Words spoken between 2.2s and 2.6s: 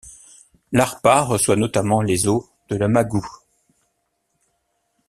eaux